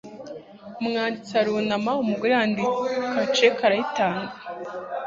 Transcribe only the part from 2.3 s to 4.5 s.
yandika cheque arayitanga